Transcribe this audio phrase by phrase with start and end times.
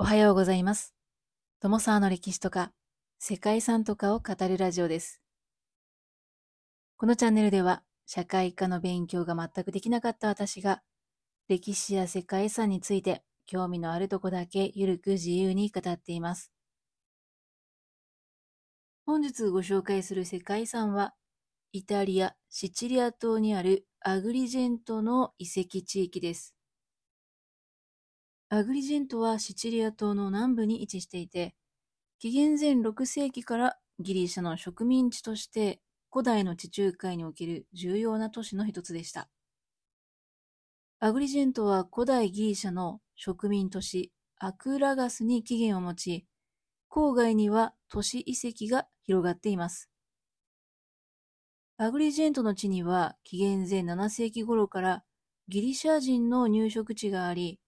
[0.00, 0.94] おはようございます。
[1.60, 2.70] 友沢の歴史とか、
[3.18, 5.20] 世界遺産とかを語るラジオです。
[6.96, 10.84] このチャンネルでは、社会科の勉強が全くできなかった私が、
[11.48, 16.52] 歴史や世界遺産について興味のあるとこだけゆるく自由に語っています。
[19.04, 21.16] 本日ご紹介する世界遺産は、
[21.72, 26.57] イタリア・シチリア島にあるアグリジェントの遺跡地域です。
[28.50, 31.54] アグリジェントはシチリア島の南部に位置していて、
[32.18, 39.28] 紀元前6世紀からギリシャの植民地として古代の地中海における重要な都市の一つでした。
[40.98, 46.26] アグリジェントは古代ギリシャの植民都市アクラガスに起源を持ち、
[46.90, 49.90] 郊外には都市遺跡が広がっています。
[51.76, 55.04] アグリジェントの地には紀元前7世紀頃から
[55.48, 57.60] ギリシャ人の入植地があり、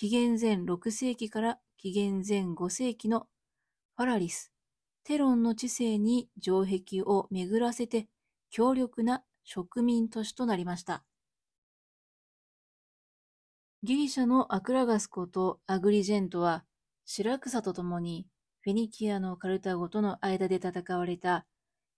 [0.00, 3.26] 紀元前6世紀から紀元前5世紀の
[3.96, 4.52] ファラリス、
[5.02, 8.06] テロンの治世に城壁を巡らせて
[8.48, 11.02] 強力な植民都市となりました。
[13.82, 16.64] ギリシャのアクラガス湖とアグリジェントは、
[17.04, 18.28] シラクサとともに
[18.60, 21.44] フェニキアのカルタゴとの間で戦われた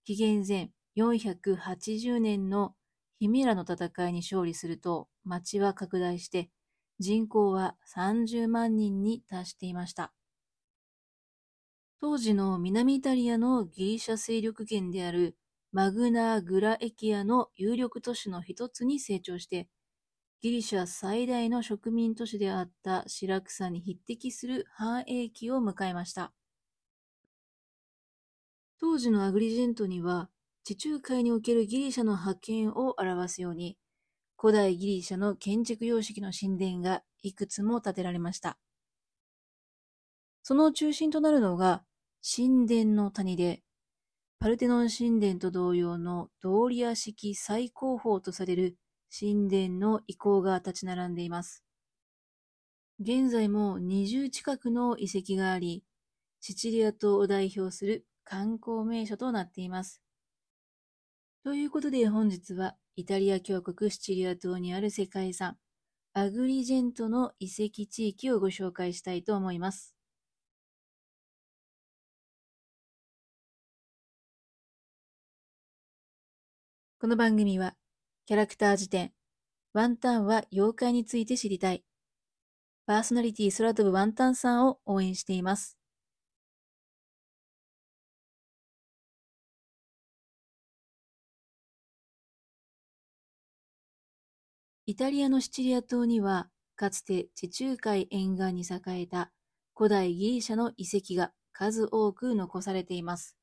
[0.05, 2.73] 紀元前480年の
[3.19, 6.49] ヒメラの戦いに勝利すると町は拡大して
[7.01, 10.13] 人口は30万人に達していました。
[11.99, 15.35] 当時の南イタリアのギリシャ勢力圏である
[15.71, 19.67] マグナー・グラエキアの有力都市の一つに成長して、
[20.41, 26.33] ギリシャ最大の植民都市であったシラクサに匹敵する繁栄期を迎えました。
[28.79, 30.29] 当時のアグリジェントには、
[30.63, 33.77] 地中海におけるギリシャの覇権を表すように、
[34.41, 38.57] 古代ギリシャの建築様式の神殿がいくつも建てられました。
[40.41, 41.83] その中心となるのが
[42.27, 43.61] 神殿の谷で、
[44.39, 48.77] パルテノン神殿と同様のドーリア式最高峰とされる
[49.15, 51.63] 神殿の遺構が立ち並んでいます。
[52.99, 55.83] 現在も20近くの遺跡があり、
[56.39, 60.01] シチリア島を代表する観光名所となっています。
[61.43, 65.57] ということで本日はイタリア教国シチリア島にある世界遺産、
[66.13, 69.95] アグリジェントの遺跡地域をご紹介したいと思います。
[76.99, 77.75] この番組は、
[78.27, 79.13] キャラクター辞典、
[79.73, 81.83] ワンタンは妖怪について知りたい、
[82.85, 85.80] パーソナリティ空飛ぶワンタンさんを応援しています。
[94.91, 99.31] イタリアのシチリア島には、かつて地中海沿岸に栄えた
[99.73, 103.37] 古代ギリシャの遺跡が数多く残されています。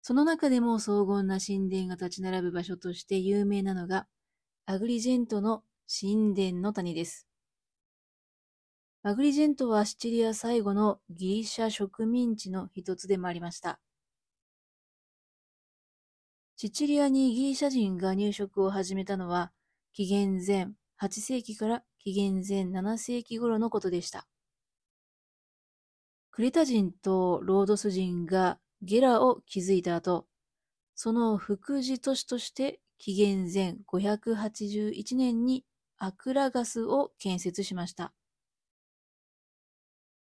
[0.00, 4.06] その中でも荘厳な神殿が立ち並ぶ場所として有名なのが、
[4.64, 7.26] アグリジェントの神殿の谷です。
[9.02, 13.80] アグリジェントはシチリア最後のギリシャ植民地の一つでもありました。
[16.62, 19.50] シチリアにギリシャ人が入植を始めたのは、
[19.92, 20.68] 紀元前
[21.00, 24.28] 8世紀から紀元前7世紀頃のことでした。
[26.30, 30.28] クレタ人とロードス人がゲラを築いた後、
[30.94, 35.64] その副次都市として紀元前581年に
[35.98, 38.12] アクラガスを建設しました。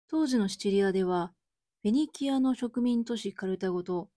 [0.08, 1.34] 当時のシチリアでは、
[1.82, 4.08] フェニキアの植民都市カルタゴと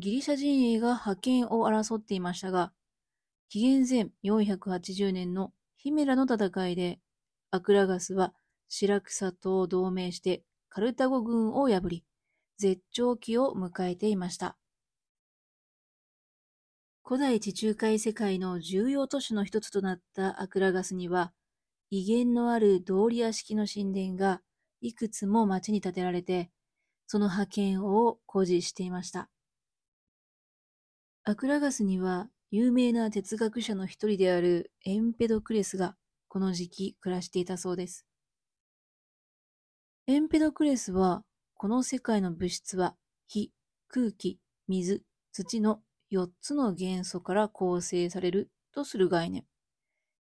[0.00, 2.72] ギリシャ陣営が覇権を争っていましたが、
[3.50, 6.98] 紀元前480年のヒメラの戦いで、
[7.50, 8.32] アクラガスは
[8.66, 12.02] シラクサと同盟してカルタゴ軍を破り、
[12.56, 14.56] 絶頂期を迎えていました。
[17.04, 21.34] 古代地中海世界の重要都市の一つとなったアクラガスには、
[21.90, 24.40] 威厳のあるドーリア式の神殿が
[24.80, 26.50] いくつも町に建てられて、
[27.06, 29.28] その覇権を誇示していました。
[31.24, 35.94] アクラガスには有名な哲学者の一人であるエンペドクレスが
[36.28, 38.06] この時期暮らしていたそうです。
[40.06, 41.22] エンペドクレスは
[41.54, 42.96] この世界の物質は
[43.28, 43.52] 火、
[43.88, 45.80] 空気、水、土の
[46.10, 49.44] 4つの元素から構成されるとする概念。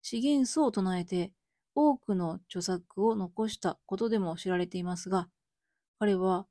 [0.00, 1.32] 資源素を唱えて
[1.74, 5.28] 多くの著作を残したことでも知られていますが、
[5.98, 6.46] 彼は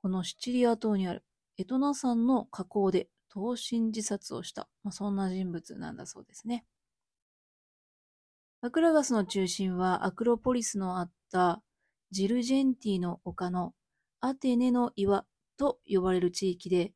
[0.00, 1.24] このシチリア島にある
[1.58, 6.64] エトナ山の河口で投身自殺をした、まあ、そんな人物なんだそうですね。
[8.62, 11.62] アクラガスの中心はアクロポリスのあった
[12.10, 13.72] ジルジェンティの丘の
[14.20, 15.24] アテネの岩
[15.56, 16.92] と呼ばれる地域で、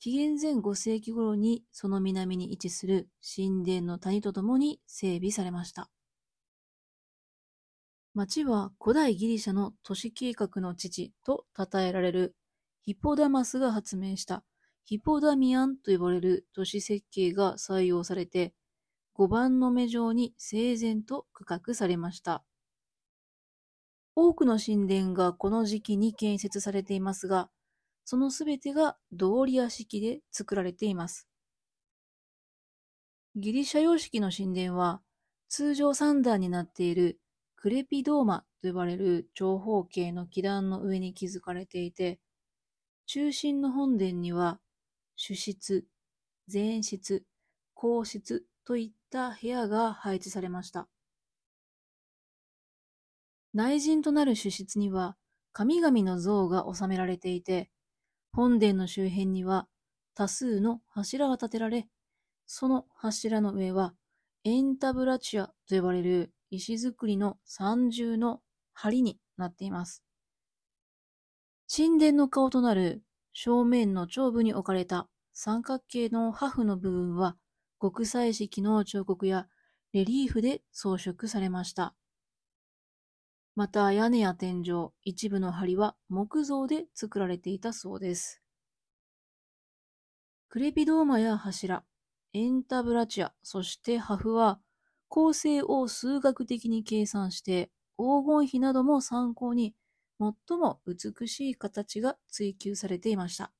[0.00, 5.90] 紀元前5世紀頃にその南に位置する神殿の谷とともに整備されました。
[8.14, 12.34] 町は古代ギリシャの都市計画の父と称えられる
[12.82, 14.42] ヒポダマスが発明した
[14.88, 18.54] ヒポダミアンと呼ばれる都市設計が採用されて
[19.18, 22.42] 5番の目状に整然と区画されました。
[24.16, 27.50] 多くの神殿がこの時期に建設されていますが、
[28.06, 31.28] そのすべてがドーリア式で作られています。
[33.36, 35.02] ギリシャ様式の神殿は、
[35.50, 37.20] 通常三段になっている
[37.56, 42.18] クレピドーマと呼ばれる長方形の基壇の上に築かれていて、
[43.04, 44.58] 中心の本殿には、
[45.20, 45.84] 主室、
[46.50, 47.24] 前室、
[47.74, 50.88] 後室といった部屋が配置されました。
[53.52, 55.16] 内陣となる主室には、
[55.52, 57.68] 神々の像が収められていて、
[58.32, 59.66] 本殿の周辺には
[60.14, 61.88] 多数の柱が立てられ、
[62.46, 63.94] その柱の上は
[64.44, 68.40] エンタブラチアと呼ばれる石造りの三重の
[68.72, 70.04] 梁になっています。
[71.74, 73.02] 神殿の顔となる
[73.40, 77.36] 正面の頂部に置かれた三角形の破風の部分は
[77.78, 79.46] 国際式の彫刻や
[79.92, 81.94] レリーフで装飾されました。
[83.54, 88.42] また屋根や天井、一部の梁は木造で作られていたそうです。
[90.48, 91.84] クレピドーマや柱、
[92.32, 94.58] エンタブラチア、そしてハフは
[95.06, 99.76] 構成を数学的に計算して黄金比なども参考に
[100.18, 103.52] 最も美しい形が追求されていました。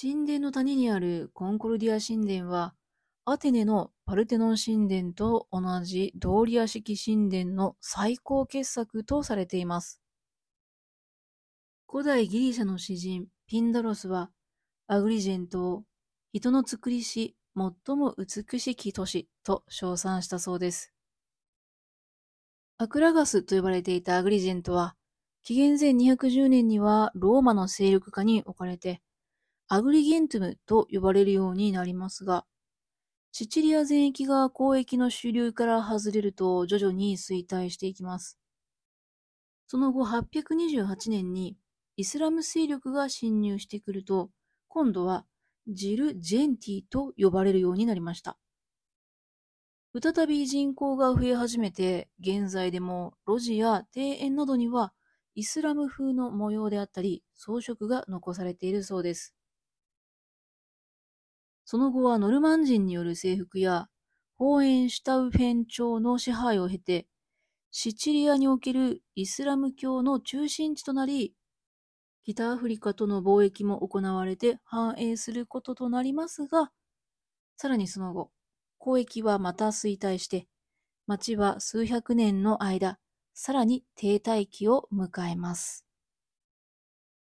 [0.00, 2.74] 神殿の谷にあるコンコルディア神殿は
[3.24, 10.00] アテネのパルテノン神殿と同じドーリア式神殿の最高傑作とされています。
[11.86, 14.30] 古代ギリシャの詩人ピンダロスは、
[14.86, 15.84] アグリジェントを
[16.32, 20.92] 人の作りし最も美しき都市と称賛したそうです。
[22.82, 24.96] アクラガスと呼ばれていたアグリジェントは、
[25.42, 29.02] 紀元前210年にはローマの勢力下に置かれて、
[29.68, 32.46] アグリゲントムと呼ばれるようになりますが、
[33.32, 38.38] シチリア全域が交易の主流から外れると徐々に衰退していきます。
[39.66, 41.58] その後828年に
[41.98, 44.30] イスラム勢力が侵入してくると、
[44.68, 45.26] 今度は
[45.68, 48.38] ジル・ジェンティと呼ばれるようになりました。
[49.92, 54.92] 再び人口が増え始めて、現在でも路地や庭園などには
[55.34, 59.34] イスラム風の模様であったり装飾が残されているそうです。
[61.64, 63.88] その後はノルマン人による征服や、
[64.36, 67.06] ホーエンシュタウフェン朝の支配を経て、
[67.70, 71.34] シチリアにおけるイスラム教の中心地となり、
[72.24, 76.72] 北アフリカとの貿易も行われて繁栄することとなりますが、
[77.56, 78.32] さらにその後、
[78.84, 80.46] 交易はまた衰退して、
[81.06, 82.98] 町は数百年の間、
[83.34, 85.84] さらに停滞期を迎えます。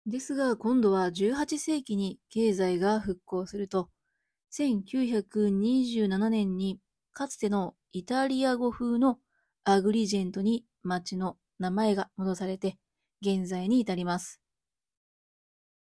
[0.06, 3.88] ですが今度は18世紀に経済が復興すると、
[4.52, 6.80] 1927年に
[7.12, 9.18] かつてのイタリア語風の
[9.64, 12.78] アグリジェントに町の名前が戻されて
[13.20, 14.40] 現在に至ります。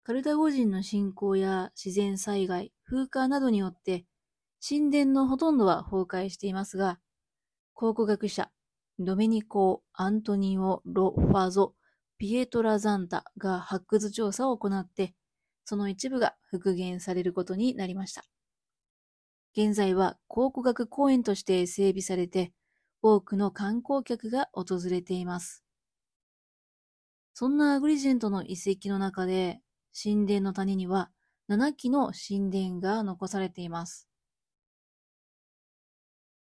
[0.04, 4.06] カルタゴ人の侵攻や自然災害、風化などによって
[4.66, 6.98] 神殿のほとんどは崩壊していますが、
[7.74, 8.50] 考古学者
[8.98, 11.76] ドメニコ・アントニオ・ロ・ファゾ・
[12.18, 15.16] ピエトラ・ザンタが発掘調査を行って、
[15.66, 18.24] その一部が復元されることになりました。
[19.52, 22.54] 現在は考古学公園として整備されて、
[23.02, 25.66] 多くの観光客が訪れています。
[27.34, 29.60] そんなアグリジェントの遺跡の中で、
[30.02, 31.12] 神殿の谷には
[31.50, 34.08] 7基の神殿が残されています。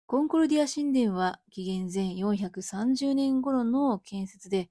[0.09, 4.69] コンコルディア神殿は紀元前430年頃の建設で、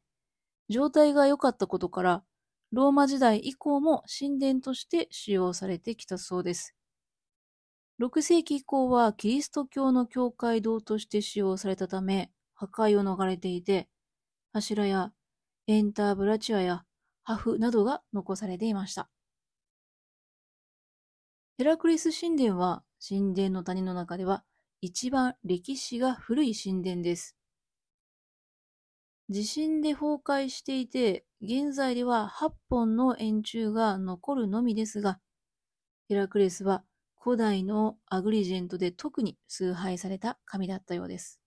[0.71, 2.25] 状態が良かったことから、
[2.73, 6.75] ローマ時代以降も神殿として使用されてきたそうです。
[8.01, 13.89] 6世紀以降はキリスト教の教会堂として使用されたため破壊を逃れていて、
[14.55, 15.13] 柱や
[15.67, 16.85] エンターブラチュアや
[17.25, 19.11] ハフなどが残されていました。
[21.59, 24.43] ヘラクリス神殿は神殿の谷の中では
[24.87, 27.37] 一番歴史が古い神殿です。
[29.29, 35.19] 地震で崩壊していて、現在では8本の円柱が残るのみですが、
[36.09, 36.85] ヘラクレスは
[37.21, 41.41] 古代のアグリジェントで特に崇拝された神だったようです。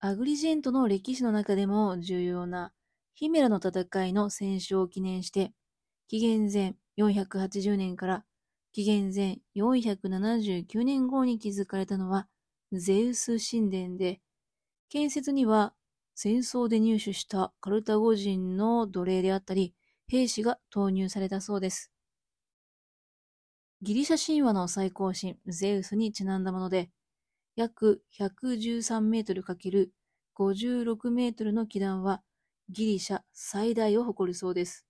[0.00, 2.70] アグリジェントの歴史の中でも重要な
[3.14, 5.54] ヒメラの戦いの戦勝を記念して、
[6.08, 8.26] 紀元前480年から
[8.72, 12.26] 紀元前479年後に築かれたのは
[12.72, 14.20] ゼウス神殿で、
[14.88, 15.74] 建設には
[16.14, 19.74] 戦争で入手したカルタゴ人の奴隷であったり、
[20.08, 21.92] 兵士が投入されたそうです。
[23.82, 26.90] ギリシャ神話の最高神ゼウスにちなんだもので、
[27.56, 32.22] 約113メートル ×56 メートルの基壇は
[32.70, 34.86] ギリシャ最大を誇るそうです。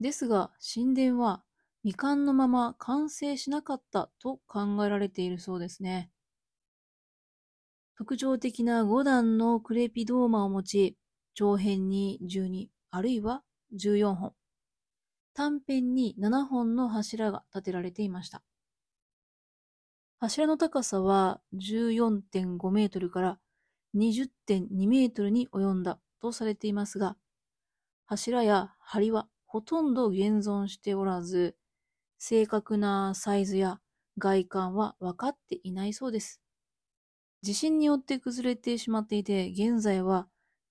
[0.00, 1.42] ですが、神殿は
[1.84, 6.10] 未完のまま完成しなかったと考えられているそうですね。
[7.96, 10.96] 特徴的な5段のクレピドーマを持ち、
[11.34, 13.42] 長辺に12、あるいは
[13.74, 14.32] 14本、
[15.34, 18.42] 短辺に7本の柱が立てられていました。
[20.20, 23.38] 柱の高さは14.5メートルから
[23.94, 27.16] 20.2メートルに及んだとされていますが、
[28.06, 31.56] 柱や梁はほとんど現存しておらず、
[32.26, 33.80] 正確なサイズや
[34.16, 36.40] 外観は分かっていないそうです。
[37.42, 40.26] 地震によって崩れてしまっていて、現在は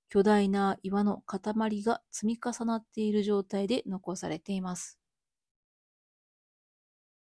[0.10, 4.98] 巨大な岩の塊が積み重なっている状態で残されています。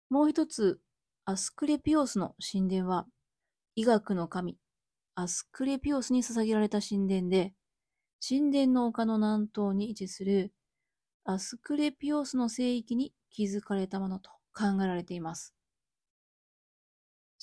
[0.09, 0.79] もう一つ、
[1.25, 3.07] アスクレピオスの神殿は、
[3.75, 4.57] 医学の神、
[5.13, 7.53] アスクレピオスに捧げられた神殿で、
[8.25, 10.53] 神殿の丘の南東に位置する
[11.25, 15.55] アスクレピオスの聖域に築かれたものと考えられています。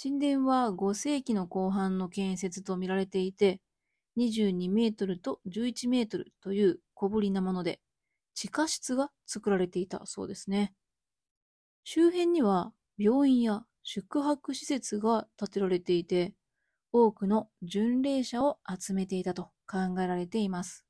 [0.00, 3.60] 神殿は5世紀の後半の建設とみられていて、
[4.16, 7.80] 22メートルと11メートルという小ぶりなもので、
[8.34, 10.72] 地下室が作られていたそうですね。
[11.82, 16.34] 周辺には病院や宿泊施設が建てられていて、
[16.92, 20.84] 多くの巡礼者を集めていたと考えられています。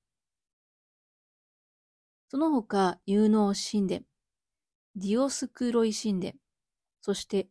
[2.29, 4.03] その他、有能神殿、
[5.01, 6.35] ディオスクロイ神殿、
[7.03, 7.47] そして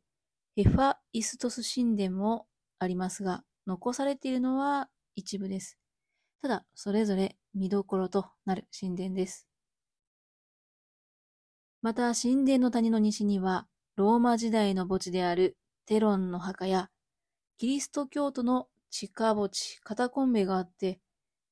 [0.57, 2.45] ヘファイストス神殿も
[2.77, 5.77] ありますが、残されているのは一部です。
[6.41, 9.47] ただ、それぞれ見どころとなる神殿です。
[11.81, 16.89] また、神殿の谷の西には、ローマ時代の墓地であるテロンの墓や、
[17.57, 20.99] キリスト教徒の地下墓地、カタコンベがあって、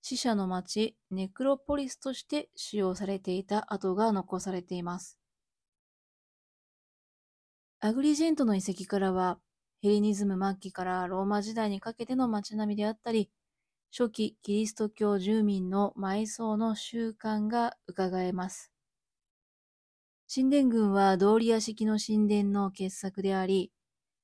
[0.01, 5.17] 死者の町、ネクロポリスとして使用されていた跡が残されています。
[7.85, 9.37] アグリジェントの遺跡からは、
[9.79, 13.29] ヘレニズム末期からローマ時代にかけての街並みであったり、
[13.95, 18.71] 初期キリスト教住民の埋葬の習慣が伺えます。
[20.33, 23.71] 神殿群はドーリア式の神殿の傑作であり、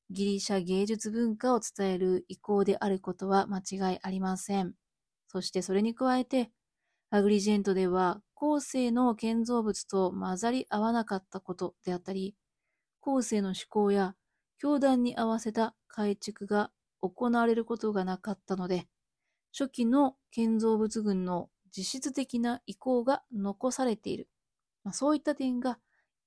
[0.09, 4.73] ギリシャ芸術文化を伝える意向であることは間違いありません。
[5.27, 6.49] そしてそれに加えて、
[7.11, 12.33] アグリジェントでは後世の建造物と混ざり合わなかったことであったり、
[13.01, 14.15] 後世の思考や
[14.58, 18.88] 教団に合わせた改築が行われることがなかったので、
[19.51, 24.29] 初期の建造物群の実質的な意向が残されている。
[24.84, 25.79] まあ、そういった点が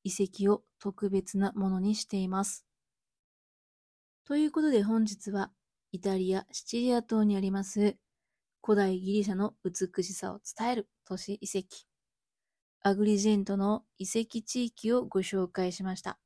[0.02, 2.66] 遺跡を特別なものにしています。
[4.24, 5.52] ということで本日は
[5.92, 7.96] イタリア・シチリア島にあります
[8.62, 11.86] 古代ギリシャの美しさを伝える都市遺跡
[12.80, 16.18] アグリジェントの遺跡地域をご紹介しました。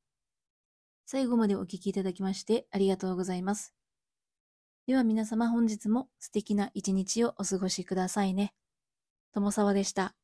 [1.11, 3.73] 最後までお聴きいただきましてありがとうございます。
[4.85, 8.53] では皆様本日も素敵な一日をお過ごしくださいね。
[9.33, 10.18] ともさわでした。